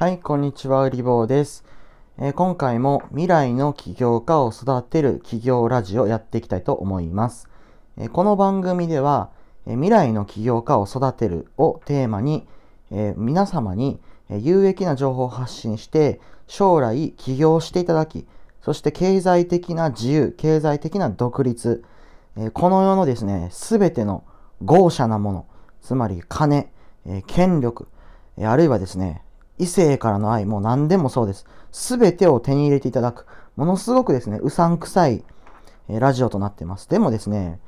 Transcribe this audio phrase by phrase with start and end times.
[0.00, 1.62] はい、こんにちは、リボーです、
[2.16, 7.50] えー今回も未来の起業家を育てる企業ラジオやっていきたいと思います。
[7.98, 9.28] えーこの番組では、
[9.66, 12.48] えー未来の起業家を育てるをテーマに、
[12.90, 14.00] え皆様に
[14.30, 18.26] え有益な情報を発信して、将来起業していただき、
[18.62, 21.84] そして経済的な自由、経済的な独立、
[22.38, 24.24] えこの世のですね、すべての
[24.64, 25.46] 豪奢なもの、
[25.82, 26.70] つまり金、
[27.04, 27.86] え権力、
[28.42, 29.24] あるいはですね、
[29.60, 31.46] 異性からの愛、もう何でもそうです。
[31.70, 35.22] すべてを手に入れていただく、ものすごくですね、うさんくさい、
[35.88, 36.88] えーラジオとなってます。
[36.88, 37.60] でもですね、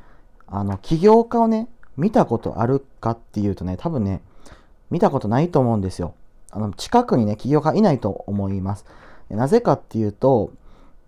[0.46, 4.22] あの、起業家をね、見たことあるかっていうとね、多分ね、
[4.90, 6.14] 見たことないと思うんですよ。
[6.50, 8.86] あの、近くにね、起業家いないと思います。
[9.28, 10.50] なぜかっていうと、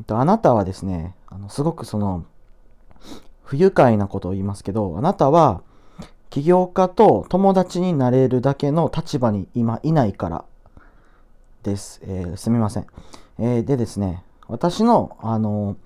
[0.00, 2.24] えっとあなたはですね、あのすごくその、
[3.44, 5.62] 不愉快なことを言いますけど、あなたは、
[6.30, 10.44] 起業家と友達になれるだけの立場に今いないから
[11.64, 12.00] です。
[12.04, 12.86] えーすみません。
[13.38, 15.76] えーでですね、私の、あの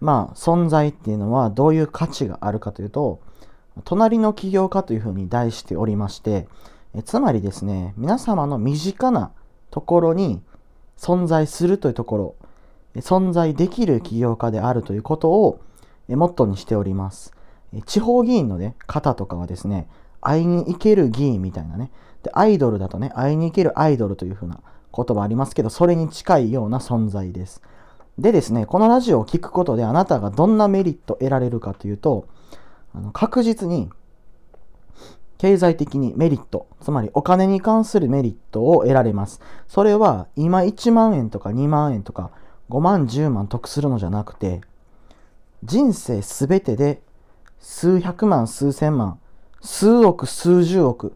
[0.00, 3.20] まあ、存在っていうのはどういう価値があるかというと、
[3.84, 6.46] 隣の起業家というふうに題しておりまして、
[6.94, 9.32] えつまりですね、皆様の身近な
[9.70, 10.40] ところに
[10.96, 12.34] 存在するというところ、
[12.96, 15.60] 存在できる起業家であるということを
[16.08, 17.32] モットーにしております。
[17.86, 19.88] 地方議員のね、方とかはですね、
[20.20, 21.90] 会いに行ける議員みたいなね、
[22.22, 24.60] で、アイドルだとね、会いに行けるアイドルというふうな
[24.94, 27.62] 言葉ありますけど、それに近いような存在です。
[28.18, 32.26] でですね、このラジオを聞くことであなたがどんなメリット得られるかというと、
[32.94, 33.90] あの確実に
[35.38, 39.40] 経済的にメリット、つまりお金に関するメリットを得られます。
[39.68, 42.32] それは今1万円とか2万円とか
[42.70, 44.62] 5万10万得するのじゃなくて、
[45.62, 47.00] 人生すべてで
[47.60, 49.20] 数百万、数千万、
[49.60, 51.14] 数億、数十億、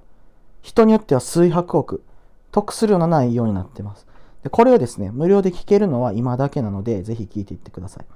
[0.61, 2.05] 人によっては数百億、
[2.53, 4.07] 得するような内容になっています。
[4.45, 8.07] でこれをですね、無料で聞けるのは今だけなので、ぜひ聞いていってください。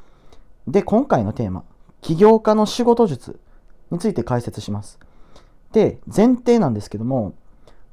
[0.70, 1.64] で、今回のテーマ、
[2.00, 3.38] 起業家の仕事術
[3.90, 4.98] について解説します。
[5.72, 7.34] で、前提なんですけども、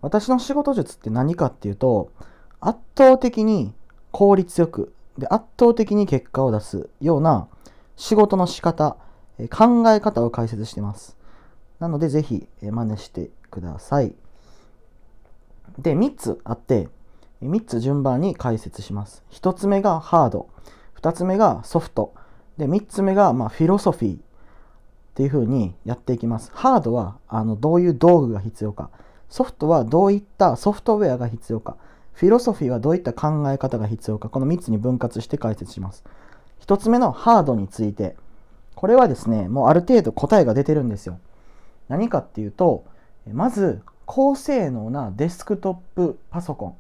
[0.02, 2.12] 私の仕事術って何かっていうと、
[2.60, 3.74] 圧倒的に
[4.12, 7.48] 効率よく、で、圧倒的に結果を出すような
[7.96, 8.98] 仕事の仕方、
[9.52, 11.16] 考え方を解説しています。
[11.80, 14.16] なので、ぜひ真似してください。
[15.80, 16.90] で、3つあって、
[17.42, 19.24] 3つ順番に解説します。
[19.32, 20.48] 1つ目がハード、
[21.02, 22.14] 2つ目がソフト、
[22.58, 24.20] で、3つ目がまあフィロソフィーっ
[25.16, 26.52] ていう風にやっていきます。
[26.54, 28.90] ハードはあのどういう道具が必要か、
[29.30, 31.78] ソフトはどういったソフトウェアが必要か、
[32.14, 36.04] フィロソフィーはどういった考え方が必要か、この3つに分割して解説します。
[36.62, 38.16] 1つ目のハードについて、
[38.76, 41.20] これはですね、もうある程度答えが出てるんですよ。
[41.90, 42.86] 何かっていうと、
[43.32, 46.76] まず高性能なデスクトップパソコン。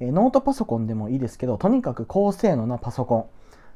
[0.00, 3.26] えノートパソコンでもいいですけど、とにかく高性能なパソコン。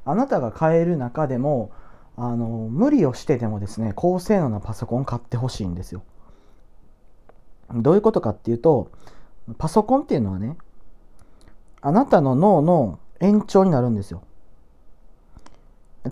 [0.04, 1.70] あなたが買える中でも、
[2.16, 6.02] あの無理をしてでもですね、高性能なパソコン買ってほしいんですよ。
[7.74, 8.90] どういうことかっていうと、
[9.58, 10.56] パソコンっていうのはね、
[11.80, 14.22] あなたの脳の延長になるんですよ。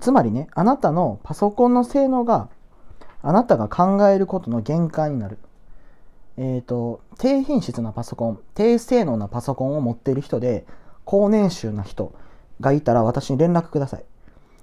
[0.00, 2.48] つまりね、あなたのパソコンの性能が
[3.22, 5.38] あなたが考えることの限界になる。
[6.42, 10.64] えっ、と、低品質なパソコン、低性能なパソコンを持っている人で、
[11.04, 12.14] 高年収な人
[12.60, 14.04] がいたら私に連絡ください。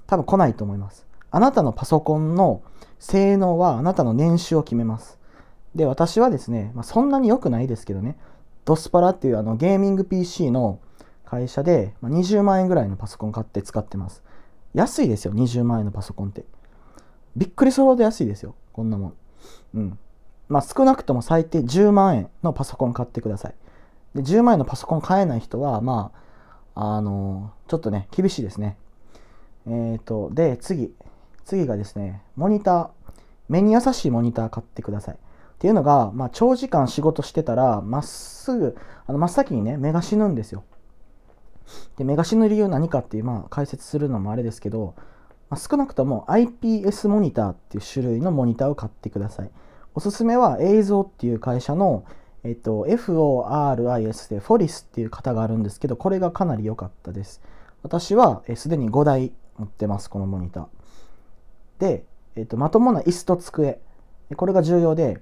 [0.07, 1.05] 多分来ないと思います。
[1.29, 2.63] あなたのパソコンの
[2.97, 5.19] 性能はあなたの年収を決めます。
[5.75, 8.17] で、私はですね、まあ、そんなに良くないですけどね、
[8.65, 10.79] ドスパラっていうあのゲーミング PC の
[11.25, 14.23] 会社で20万円ぐらいのパソコン買って使ってます。
[14.73, 16.43] 安いですよ、20万円のパソコンって。
[17.35, 19.13] びっくりするほど安いですよ、こんなもん。
[19.75, 19.99] うん。
[20.49, 23.55] まあ少なくとも最低10万円のパソコン買ってください。
[24.15, 26.11] で、10万円のパソコン買えない人は、ま
[26.75, 28.77] あ、あのちょっとね、厳しいですね。
[29.67, 30.93] えっ、と、で、次。
[31.45, 32.89] 次がですね、モニター。
[33.49, 35.15] 目に優しいモニター買ってください。
[35.15, 35.17] っ
[35.59, 40.63] ていうのが、まあ、長時間仕事してたら、まっすぐ、あの真っ先にね、目が死ぬんですよ。
[41.97, 44.93] で、目が死ぬ理由は何かっていう、まあ、解説するのもあれですけど、
[45.49, 49.51] まあ、少なくとも IPS モニターっていう種類のモニターを買ってください。
[49.97, 52.05] おすすめは映像っていう会社の、
[52.43, 57.41] えっと、FORIS で FORIS っていう型があるんですけど、これがかなり良かったです。
[57.81, 60.67] 私はすでに5台持ってます、このモニター。
[61.79, 62.05] で、
[62.35, 63.79] えっと、まともな椅子と机。
[64.35, 65.19] これが重要で、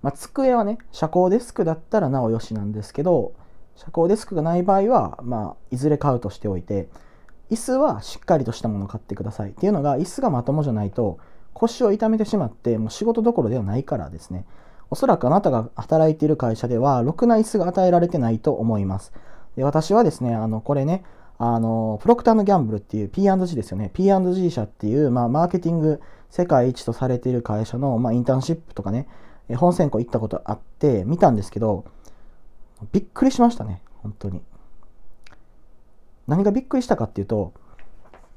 [0.00, 3.34] まあ、机はね、遮光デスクだったらなおよしなんですけど、
[3.76, 6.88] 遮光デスクがない場合は、まあ、いずれ買うとしておいて、
[7.50, 9.50] 椅子はしっかりとしたものを買ってください。
[9.50, 11.18] っていうのが、椅子がまともじゃないと、
[11.54, 14.44] 腰を痛めてしまって、もう仕事どころではないからですね。
[14.90, 19.12] おそらくあなたが働いている会社では、ろくな椅子が与えられてないと思います。
[19.56, 21.04] で私はですね、あの、これね、
[21.38, 23.90] あの、プロクターのギャンブルっていう P&G ですよね。
[23.92, 29.08] P&G 社っていう、まあ、マーケティング世界一とされている会社の、まあ、インターンシップとかね、
[29.56, 31.84] 本選考行ったことあって見たんですけど、
[32.92, 34.42] びっくりしましたね、本当に。
[36.26, 37.52] 何がびっくりしたかっていうと、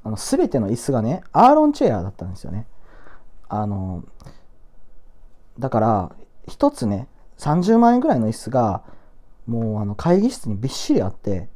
[0.04, 2.66] あの、すべての椅子がね、アーロンチェアだったんですよね。
[3.48, 4.04] あの、
[5.58, 6.12] だから、
[6.46, 7.08] 一つね、
[7.38, 8.82] 30万円ぐらいの椅子が、
[9.46, 11.48] もうあの会議室にびっしりあって、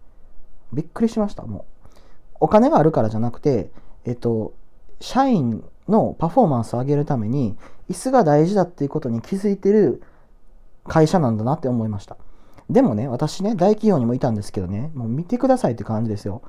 [0.73, 1.99] びっくりしました、もう。
[2.41, 3.71] お金があるからじゃなくて、
[4.05, 4.55] えっと、
[5.01, 7.57] 社員のパフォーマンスを上げるために、
[7.91, 10.03] 椅子が大事だっていうことに気づいてる
[10.89, 12.17] 会社なんだなって思いました。
[12.71, 16.43] でもね、私ね、大企業にもいたんですけどね、もう見てくださいって感じですよ。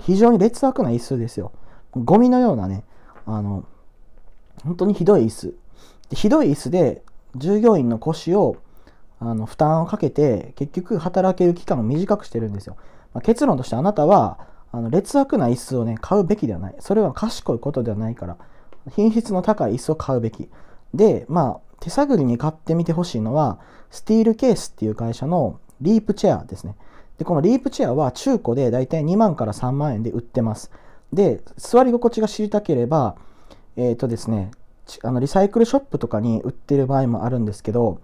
[0.00, 1.52] 非常に劣悪な椅子ですよ。
[1.92, 2.84] ゴミのようなね、
[3.24, 3.64] あの、
[4.66, 5.54] 本当にひどい椅子。
[6.10, 7.02] でひどい椅子で
[7.34, 8.56] 従業員の腰を
[9.18, 12.76] あの負担をかけて結局働ける期間を短くしてるんですよ。
[13.14, 14.38] まあ、結論としてあなたは
[14.72, 16.74] あの劣悪な椅子をね買うべきではない。
[16.80, 18.36] それは賢いことではないから。
[18.94, 20.48] 品質の高い椅子を買うべき。
[20.94, 23.58] で、まあ手探りに買ってみてほしいのは
[23.90, 26.76] スティールケースっていう会社のリープチェアですね。
[27.18, 30.70] で、このリープチェアは中古でだいたい2万から3万円で売ってます。
[31.12, 33.16] で、座り心地が知りたければ、
[33.76, 34.50] えっ、ー、とですね、
[35.02, 38.00] あのリサイクルショップとかに売ってる場合もあるんですけど、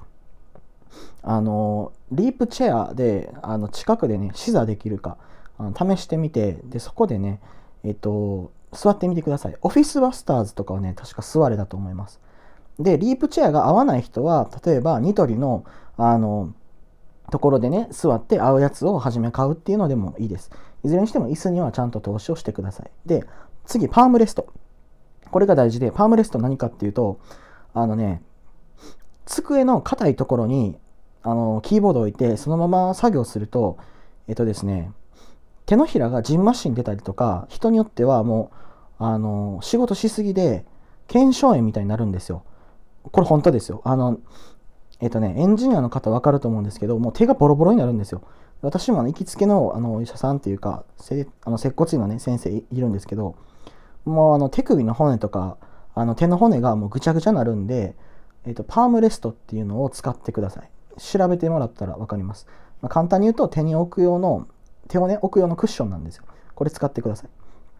[1.22, 5.16] あの、リープチェアで、あの、近くでね、視座できるか、
[5.58, 7.40] あの試してみて、で、そこでね、
[7.84, 9.56] えっ、と、座ってみてください。
[9.62, 12.20] オフィスバスターズとかはね、確か座れだと思います。
[12.78, 15.64] で、リープチェアが合わない人は、例えばニトリの、
[15.96, 16.52] あの、
[17.30, 20.50] ところでね、座って合うやつを初め買うっていうのでもいいです。
[20.84, 22.90] いずれにしても椅子にはちゃんと投資をしてください。
[23.06, 23.24] で、
[23.66, 24.46] 次、パームレスト。
[25.32, 27.18] これが大事で、パームレスト何かっていうと、
[27.74, 28.22] あのね、
[29.24, 30.76] 机の硬いところに、
[31.22, 33.78] あの、キーボードを置いて、そのまま作業すると、
[34.28, 34.92] えっとですね、
[35.66, 38.50] 手のひらがジンマシン出たりとか、人によってはも
[39.00, 40.66] う、あの、仕事しすぎで、
[41.08, 42.44] 腱鞘炎みたいになるんですよ。
[43.02, 43.80] これ本当ですよ。
[43.84, 44.18] あの、
[45.00, 48.22] えっとね、エンジニアの方分かると思うんですけど、もう手がボロボロになるんですよ。
[48.60, 50.84] 私も行きつけのあのお医者さんっていうか、
[51.44, 53.34] あの接骨院のね、先生いるんですけど、
[54.04, 55.56] もうあの手首の骨とか、
[55.94, 57.94] あの手の骨がもうぐちゃぐちゃになるんで、
[58.44, 60.70] えっと、パームレストっていうのを使ってください。
[60.98, 62.46] 調べてもらったら分かります。
[62.80, 64.46] まあ、簡単に言うと手に置く用の、
[64.88, 66.24] 手をね、置く用のクッションなんですよ。
[66.54, 67.30] これ使ってください。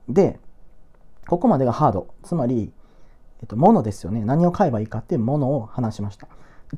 [0.08, 0.38] で、
[1.26, 2.08] ここまでがハード。
[2.22, 2.72] つまり、
[3.40, 4.24] えっと、ものですよね。
[4.24, 6.28] 何を買えばいいかっていうものを話しました。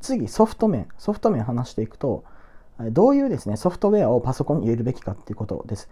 [0.01, 0.87] 次、ソフト面。
[0.97, 2.23] ソフト面話していくと、
[2.91, 5.89] どういうですね、ソフトウェアをパソコンに入れるべきかっていうことです。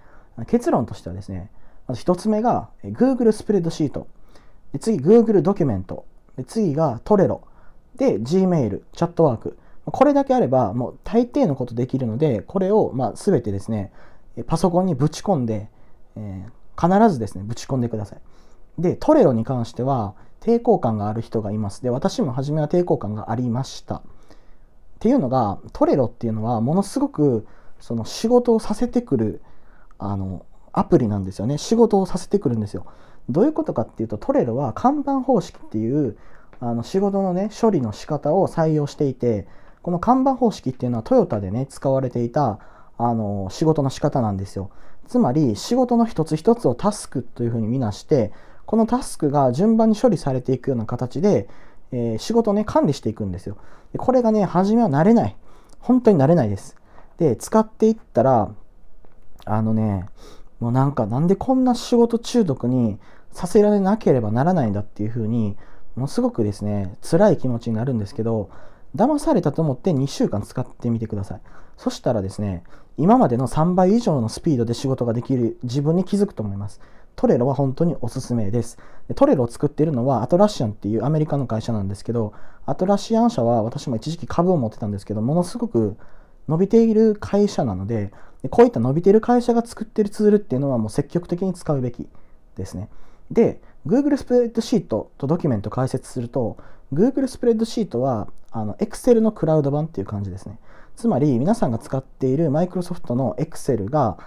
[0.47, 1.49] 結論としてはですね、
[1.87, 4.07] まず1つ目が Google スプレッドシート。
[4.71, 6.05] で次、Google ドキュメント。
[6.37, 7.47] で次がトレロ。
[7.95, 9.57] で、Gmail、チャットワーク。
[9.85, 13.91] これだけあれば、もう大抵のことできるので、これをまあ全てですね、
[14.47, 15.69] パソコンにぶち込んで、
[16.15, 18.19] えー、必ずですね、ぶち込んでください。
[18.81, 21.83] で、トレロに関しては、抵抗感がある人がいます。
[21.83, 23.95] で、私も初めは抵抗感がありました。
[23.97, 24.01] っ
[24.99, 27.45] ていうのが、トレロっていうのは、ものすごく、
[27.79, 29.41] その仕事をさせてくる、
[29.99, 31.57] あの、アプリなんですよね。
[31.57, 32.85] 仕事をさせてくるんですよ。
[33.29, 36.17] どういうことかっていうと、トレロは看板方式っていう、
[36.59, 39.47] あの仕事のね、処理の仕方を採用していて、
[39.81, 42.59] この看板方式っていうのはトヨタでね、使われていた、
[42.97, 44.71] あの、仕事の仕方なんですよ。
[45.07, 48.31] つまり、仕事の一つ一つをタスクというふうに見なして、
[48.65, 51.47] このタスクが順番に処理されていくような形で、
[51.91, 53.57] えー、仕事をね、管理していくんですよ。
[53.91, 55.35] でこれがね、初めは慣れない。
[55.79, 56.77] 本当に慣れないです。
[57.17, 58.49] で、使っていったら、
[59.45, 60.07] あのね、
[60.63, 62.97] もうなんか、なんでこんな仕事中毒に
[63.33, 65.57] させられなければならないんだっていうふうに、
[65.97, 68.49] ものすごくですね、辛い気持ちになるんですけど、
[68.95, 71.41] 騙されたと思って2週間使ってみてください。
[71.75, 72.63] そしたらですね、
[72.97, 76.79] 今までの3倍以上のスピードで仕事ができる自分に気づくと思います。
[77.17, 78.77] トレロは本当におすすめです。
[79.09, 82.31] でトレロを作っているのはアトラシアンっていうアメリカの会社なんですけど、
[82.65, 85.97] アトラシアン社は私も一時期株を持ってたんですけど、ものすごく
[86.47, 88.11] 伸びている会社なので、
[88.49, 92.07] こういった伸びている会社が作っているツールっていうのはもう積極的に使うべき
[92.57, 92.89] ですね。
[93.31, 96.57] で、Google スプレッドシートとドキュメント解説すると、
[96.93, 100.59] Google スプレッドシートはあの Excel のクラウド版っていう感じですね。
[100.95, 104.17] つまり皆さんが使っている Microsoft の Excel が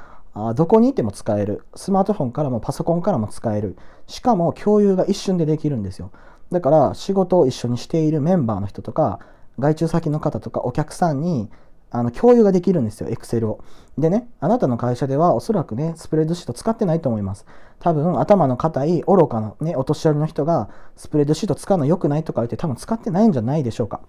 [0.54, 1.64] どこにいても使える。
[1.75, 3.76] スマートフォンからもパソコンからも使える。
[4.06, 6.11] しかも共有が一瞬でできるんですよ。
[6.50, 9.20] だから仕事を一緒にしているメンバーの人とか、
[9.58, 11.49] 外注先の方とかお客さんに
[11.90, 13.61] あの共有ができるんですよ、Excel を。
[13.97, 17.47] でね、あなたの会社ではおそらくね、スプレッドシート使ってないと思います。
[17.78, 24.00] 多分頭の固い愚かなね、お年寄りの人がスプレッドシート使うの良くないとか言って多分使ってないんじゃないでしょうか。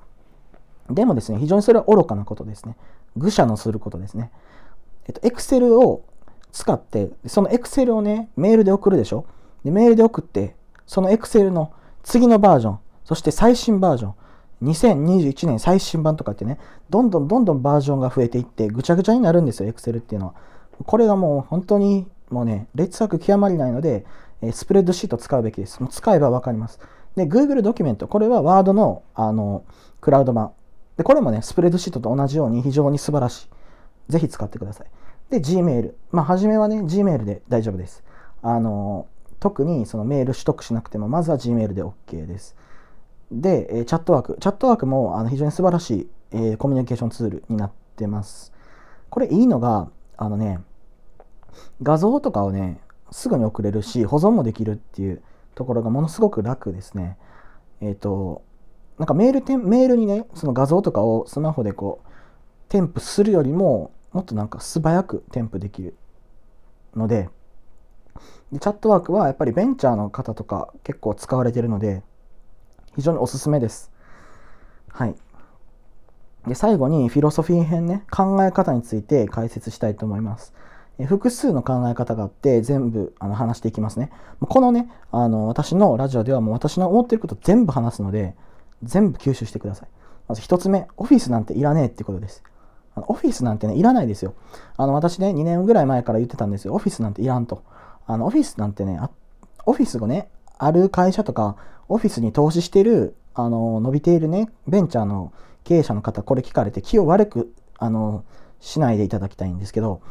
[0.89, 2.77] でもですね、非常にそれは愚かなことですね。
[3.15, 4.31] 愚者のすることですね。
[5.05, 6.03] えっと、Excel を
[6.51, 9.25] 使って、その Excel をね、メールで送るでしょ？
[9.63, 10.55] で、メールで送って、
[10.85, 11.71] その Excel の
[12.03, 14.13] 次のバージョン、そして最新バージョン、
[14.63, 16.59] 2021年最新版とかってね、
[16.89, 20.33] どんどんどんどんバージョンが増えていって、ぐちゃぐちゃになるんですよ、Excel っていうのは。
[20.85, 24.05] これがもう本当にもうね、劣悪極まりないので、
[24.51, 25.79] スプレッドシート使うべきです。
[25.79, 26.79] もう使えばわかります。
[27.15, 29.63] で、Google ドキュメント、これは Word のあの
[30.01, 30.51] クラウド版。
[30.97, 34.11] で、これもね、スプレッドシートと同じように非常に素晴らしい。
[34.11, 34.87] ぜひ使ってください。
[35.29, 35.93] で、Gmail。
[36.11, 38.03] まあ、初めはね、Gmail で大丈夫です。
[38.41, 39.07] あの、
[39.39, 42.55] 特にそのメール取得しなくても、まずは Gmail で OK です。
[43.31, 44.37] で、えチャットワーク。
[44.39, 48.53] チャットワークもあの非常に素晴らしい、えー、コミュニケーションツールになってます。
[49.09, 50.59] これいいのが、あのね、
[51.81, 52.79] 画像とかをね、
[53.11, 55.21] すぐに送れるし、保存もできるっていう
[55.55, 57.17] ところがものすごく楽ですね。
[57.81, 58.43] えっ、ー、と、
[58.97, 62.09] なんかメールメールにね、その画像とかをスマホでこう、
[62.69, 65.95] 添付するよりも、もっとなんか素早く添付できる
[66.95, 67.29] ので、
[68.51, 72.01] でチャットワークはやっぱりベンチャーの方とか結構使われてるので、
[72.97, 73.91] 非常におすすめです。
[74.89, 75.15] はい。
[76.47, 80.53] で、最後にフィロソフィー編ね、考え方について解説したいと思います。
[80.97, 84.11] え複数の考え方があって全部あの話していきますね。
[84.39, 88.35] このね、あの私のラジオではもう私の思ってること全部話すので、
[88.81, 89.89] 全部吸収してください。
[90.27, 92.43] まず1つ目、オフィスなんていらねえってことです。
[92.95, 94.33] あのオフィスなんてね、いらないですよ。
[94.75, 96.73] あの私ね、2年ぐらい前から言ってたんですよ。
[96.73, 97.61] オフィスなんていらんと。
[98.07, 98.99] あのオフィスなんてね、
[99.67, 101.55] オフィスがね、ある会社とか、
[101.89, 105.31] オフィスに投資してる、あの、伸びているね、ベンチャーの
[105.63, 108.23] 経営者の方、これ聞かれて気を悪く、あの、
[108.59, 110.01] しないでいただきたいんですけど、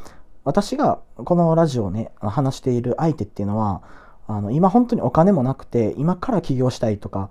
[0.44, 3.82] 私がこのラジオをね、話している相手っていうのは、
[4.28, 7.30] あの、今本当にお金もなくて、今から起業したいとか、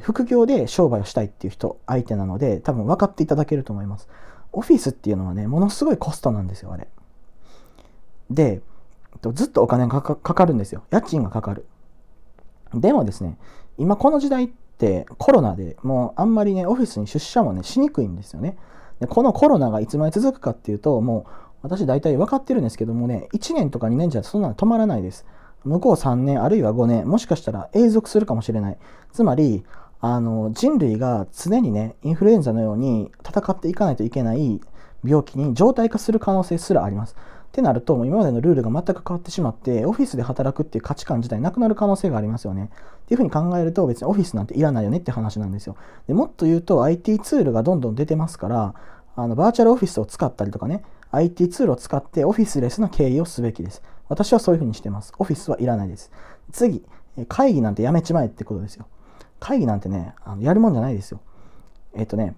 [0.00, 4.08] 副業で商売をしたいっていう人、相手なので、多分分かっていただけると思います。
[4.52, 6.88] オフィスっていうのはね、ものすごいコストなんですよ、あれ。
[8.30, 8.60] で、
[9.32, 10.82] ずっとお金がかかるんですよ。
[10.90, 11.66] 家賃がかかる。
[12.74, 13.38] でもですね、
[13.78, 18.56] 今この時代ってコロナでもうあんまりね、オフィスに出社もね、しにくいんですよね。
[19.00, 21.30] でこのコロナがいつまで続くかっていうと、もう
[21.62, 25.26] 私大体分かってるんですけどもね、1年とか2年じゃそんなの止まらないです。
[25.64, 28.78] 向こう3年あるいは5年、もしかしたら永続するかもしれない。
[29.12, 29.64] つまり、
[30.00, 34.60] あの人類が常にね、インフルエンザのように戦っていかないといけない
[35.04, 37.16] 病気に状態化する可能性すらあります。
[37.46, 42.70] ってなると、今までのルールが全く変わってしまって、オフィスで働くっていう価値観自体なくなる可能性がありますよね。
[43.04, 45.76] っていうふうに考えると、別にオフィスなんていらないよねって話なんですよ。
[46.06, 48.74] でもっと言うと、IT ツールがどんどん出てますから、
[49.14, 53.82] あのバーチャルオフィスを使ったりとかね、IT ツールを使ってオフィスレスな経営をすべきです。
[54.08, 55.12] 私はそういうふうにしてます。
[55.18, 56.10] オフィスはいらないです。
[56.52, 56.84] 次、
[57.28, 58.86] 会議なんてやめちまえってことですよ。
[59.40, 61.20] 会議なんてね、あのやるもんじゃないですよ。
[61.94, 62.36] えっ、とね、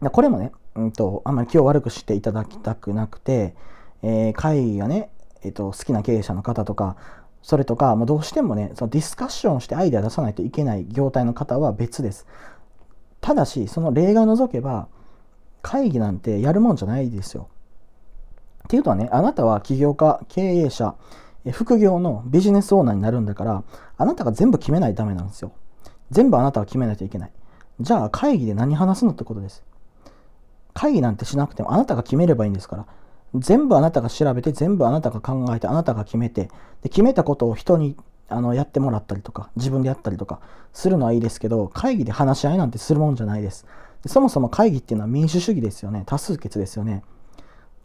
[0.00, 3.54] これもね、うんと、あんまり気を悪くしていただきたくなくて、
[4.02, 5.10] えー、会議がね、
[5.42, 6.96] えっ、と、好きな経営者の方とか、
[7.42, 12.26] それとか、もうどうしてもね、そのディスカッションしてアイデア出さないといけない業態の方は別です。
[13.20, 14.88] ただし、その例外を除けば、
[15.62, 17.48] 会議なんてやるもんじゃないですよ。
[18.64, 20.94] っていうとはね、あなたは起業家、経営者、
[21.50, 23.64] 副業のビジネスオーナーになるんだから、
[23.96, 25.52] あなたが全部決めないとダメなんですよ。
[26.10, 27.32] 全部あなたは決めないといけない。
[27.80, 29.64] じゃあ会議で何話すのってことです。
[30.74, 32.86] 会議なんてしなくてもあなたが決めればいいんですから。
[33.34, 36.50] 全部あなたが調べて、全部あなたが考えて、あなたが決めて、
[36.82, 37.96] で決めたことを人に
[38.28, 40.40] あのやってもらったりとか、自分でやったりとか
[40.72, 43.66] するのはいいですけど、会議で話し合いなんてするもんじゃないです。
[44.02, 46.02] でそもそも会議っていうのは民主主義ですよね。
[46.06, 47.02] 多数決ですよね。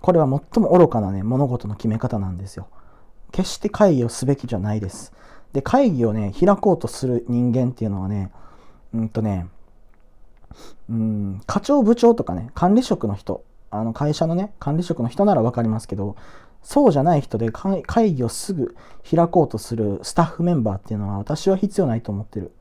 [0.01, 2.67] これは最も愚かなね、物事の決め方なんですよ。
[3.31, 5.13] 決して会議をすべきじゃないです。
[5.53, 8.31] で、会議をね、開こうとする人間っていうのはね、
[8.93, 9.47] うんとね、
[10.89, 16.15] うん、課長部長とかね、管理職の人、あの会社のね、管理職の人ならわかりますけど、
[16.63, 18.75] そうじゃない人で会議をすぐ
[19.09, 22.51] 開こうとするスタッフメンバーっていうのは私は必要ないと思ってる。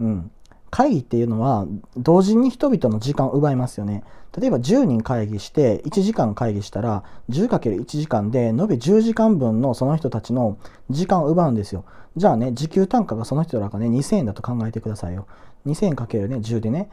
[0.00, 0.30] うん。
[0.70, 1.66] 会議っていうのは
[1.98, 4.04] 同時に人々の時間を奪いますよね。
[4.36, 10.56] 例えば10人会議して1時間会議したら 10×1 時間で延べ10時間分のその人たちの
[10.88, 11.84] 時間を奪うんですよ。
[12.16, 15.26] じゃあね、時給単価がその人らがね、2000円だと考えてくださいよ。
[15.66, 16.88] 2000円かけるね、10でね、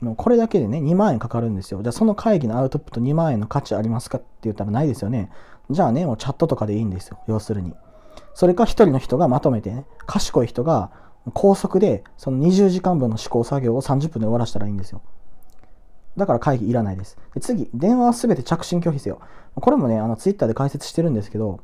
[0.00, 1.82] もうこれだけでね、2万円かかるんですよ。
[1.82, 5.30] じゃあその会議のアウトプット2万円の価値ありますかって言ったらないですよね。
[5.70, 7.18] じゃあね、もうチャットとかでいいんですよ。
[7.26, 7.74] 要するに。
[8.34, 10.90] それか1人の人がまとめてね、賢い人が
[11.34, 15.02] 高速でその20時間分の試行作業を30分で終わらせたらいいんですよ。
[16.16, 17.18] だから会議いらないです。
[17.34, 19.20] で次、電話はすべて着信拒否せよ。
[19.54, 21.60] これもね、あのツイッターで解説してるんですけど、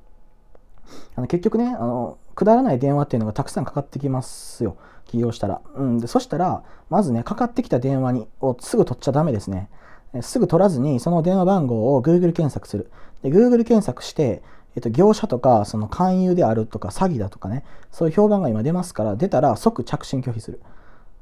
[1.17, 4.77] あの結局ねあの、くだらない電話っていうのがたくさんかかってきますよ。
[5.07, 5.61] 起業したら。
[5.75, 9.69] うん、でそしたら、まずね、かかってきた電話にをすぐ取っちゃダメですね。
[10.23, 12.91] すぐ取らずに、その電話番号を Google 検索する。
[13.23, 14.43] で、Google 検索して、
[14.77, 20.61] えっと、業者とか、その勧誘であるとか、詐欺だとかね、そういう評判が今出ますから、出たら即着信拒否する。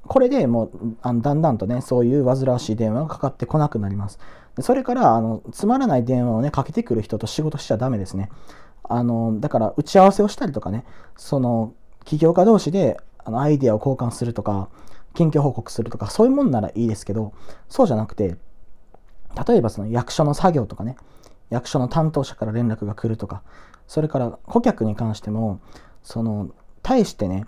[0.06, 4.18] これでもうあのだんだんとね、そういう煩わしい電話がかかってこなくなります。
[4.60, 8.30] それから、あのつまらない電話をね、かけてくる人と仕事しちゃダメですね。
[8.82, 10.84] あのだから、打ち合わせをしたりとかね、
[11.16, 11.72] その
[12.04, 14.68] 起業家同士であのアイデアを交換するとか、
[15.14, 17.32] 近況報告するとか、そういうもんならいいですけど、
[17.68, 18.36] そうじゃなくて、
[19.46, 20.96] 例えばその役所の作業とかね、
[21.50, 23.42] 役所の担当者から連絡が来るとか、
[23.86, 25.60] それから顧客に関しても、
[26.02, 26.50] その、
[26.82, 27.46] 対してね、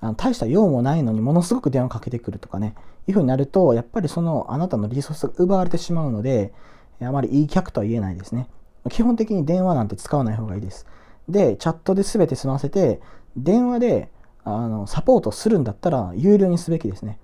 [0.00, 2.74] あの大した用もないのにものすごく電話かけてくるとかね、
[3.06, 6.52] いうふうになると、やっぱりそのあなたのリソースが奪われてしまうので、
[7.00, 8.48] あまりいい客とは言えないですね。
[8.90, 10.86] 基本的に電話なんて使わない方がいいです。
[11.28, 13.00] で、チャットで全て済ませて、
[13.36, 14.10] 電話で
[14.44, 17.18] あのサポートするんだったら有料にすべきですね。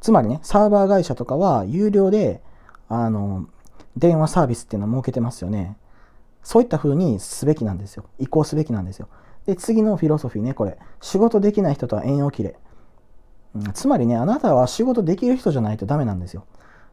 [0.00, 2.42] つまりね、サーバー会社とかは有料で
[2.88, 3.46] あの
[3.96, 5.76] 電話サービスっていうのを設けてますよね。
[6.42, 8.04] そういった風にすべきなんですよ。
[8.18, 9.08] 移行すべきなんですよ。
[9.46, 10.78] で、次のフィロソフィーね、これ。
[11.00, 12.56] 仕事できない人とは縁を切れ。
[13.54, 16.44] うん、つまりね、あなたは仕事できる人じゃないとダメなんですよ。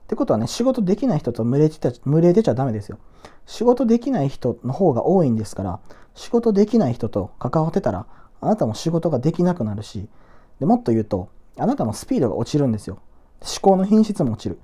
[0.04, 2.98] ってことはね、仕事できない人と群れてちゃ群れてちゃダメですよ。
[3.46, 5.80] 仕事できない人の方が多いんですから、
[6.14, 8.06] 仕事できない人と関わってたら、
[8.42, 10.08] あなたも仕事ができなくなるし、
[10.60, 13.00] でもっと言うと、あなたのスピードが落ちるんですよ。
[13.42, 14.60] 思考の品質も落ちる。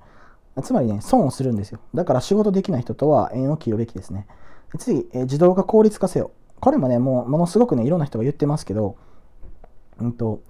[0.62, 1.78] つまりね、損をするんですよ。
[1.94, 4.26] だから仕事できない人とは縁を切るべきですね。
[4.78, 6.32] 次、え自動化効率化せよ。
[6.60, 8.96] これもね、もうものすごくね、いろんな人が言ってますけど、
[10.00, 10.40] うんと、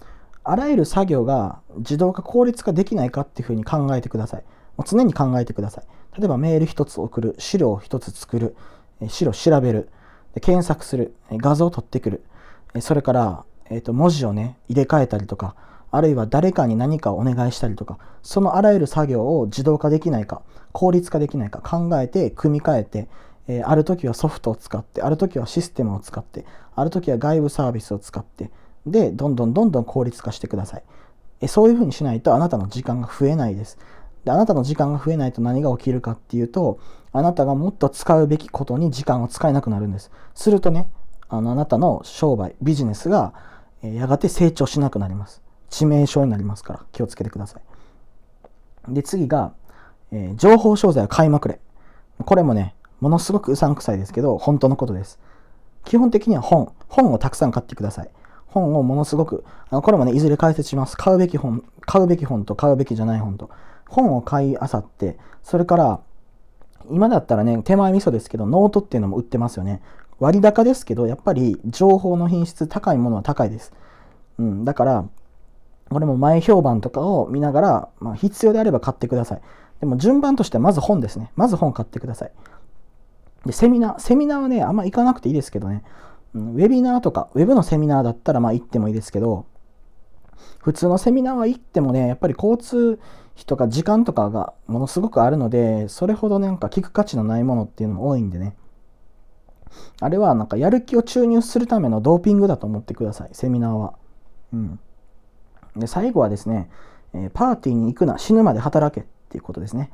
[0.44, 4.44] あらゆる作業が自動化効率化できないかっていうふうに考えてください。
[4.76, 5.84] もう常に考えてください。
[6.18, 8.56] 例えばメール1つ送る、資料1つ作る、
[9.08, 9.90] 資料調べる、
[10.40, 12.22] 検索する、画像を取ってくる、
[12.80, 15.54] それから、えー、と文字をね、入れ替えたりとか、
[15.90, 23.08] あるいは誰かに何かをお願いしたりとか、そのあらゆる作業を自動化できないか、効率化できないか考えて、組み替えて、
[23.48, 26.44] え、ある時はソフトを使って、ある時はシステムを使って、
[26.74, 28.50] ある時は外部サービスを使って、
[28.86, 30.82] で、どんどんどんどん効率化してください。
[31.40, 33.78] えそういうふうにしないとあなたの時間が増えないです。
[34.24, 36.78] で、あなたの時間が増えないと何が起きるかっていうと、
[37.12, 40.10] あなたがもっと使うべきことに時間を使えなくなるんです。
[40.34, 40.90] するとね、
[41.28, 43.34] あのあなたの商売、ビジネスが、
[43.82, 45.42] やがて成長しなくなります。
[45.70, 47.58] 致命傷になりますから気をつけてくださ
[48.88, 48.94] い。
[48.94, 49.52] で、次が、
[50.10, 51.60] えー、情報商材を買いまくれ。
[52.24, 55.18] これもね、ものすごくうさんくさいですけど、本当のことです。
[55.84, 58.10] 基本的には本、本をたくさん買ってください。
[58.46, 60.96] 本をものすごく、あのこれもね、いずれ解説します。
[60.96, 63.50] 買うべき本、買うべき本と買うべきじゃない本と。
[63.88, 66.00] 本を買いあさって、それから、
[66.90, 69.82] 今だったらね、手前味噌ですけど、ノートっていうのも売ってますよね。
[70.20, 73.72] 割高ですけど、やっぱり情報の品質高いものは高いです。
[74.38, 75.04] うん、だから、
[75.90, 79.40] これも前評判とかを見ながら、まあ、必要であれば買ってください。
[79.80, 81.32] でも順番としてはまず本ですね。
[81.36, 82.32] まず本買ってください。
[83.46, 84.00] で、セミナー。
[84.00, 85.82] セミナーはね、あんま行かなくていいですけどね。
[86.34, 89.46] ウェビナーとか、ウェブのセミナーだったらまあ行ってもいいですけど、
[90.58, 92.98] 普通のセミナーは行ってもね、やっぱり交通
[93.34, 98.56] 費とか時間とかがものすごくあるので、それほどなんか聞く価値のないものっていうのも多いんでね。
[100.00, 103.94] あれはなんかやる気を注入するためのドーピングだと思ってください、セミナーは。
[104.52, 104.80] うん。
[105.76, 106.70] で、最後はですね、
[107.14, 109.90] えパーティーに行くな、死ぬまで働けっていうことですね。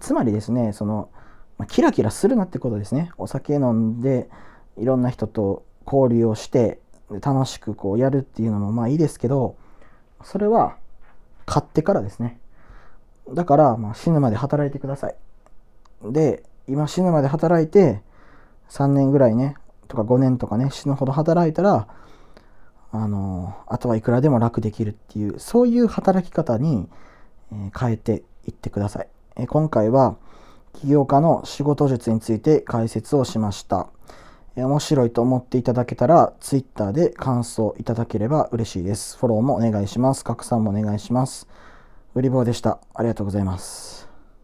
[0.00, 1.08] つまりですね、その、
[1.58, 3.10] まキラキラするなってことですね。
[3.18, 4.28] お酒飲んで、
[4.76, 6.80] いろんな人と交流をして、
[7.20, 9.56] 楽しくこうやるっていうのもまあいいですけど、
[10.22, 10.76] それは
[11.44, 12.38] 買ってからですね。
[13.30, 15.14] だから、ま、死ぬまで働いてください。
[16.04, 18.02] で、今死ぬまで働いて、
[18.72, 19.56] 3年ぐらいね、
[19.86, 21.88] とか5年とかね、死ぬほど働いたら、
[22.90, 26.88] あの、あとはいくらでも楽できるっていう、そういう働き方に、
[27.52, 29.08] え変えていってください。
[29.36, 30.16] え今回は、
[30.72, 33.88] 起業家の仕事術について解説をしました。
[34.56, 39.18] え面白いと思っていただけたら、Twitter で感想いただければ嬉しいです。
[39.18, 40.24] フォローもお願いします。
[40.24, 41.46] 拡散もお願いします。
[42.14, 42.78] 売り棒でした。
[42.94, 44.11] ありがとうございます。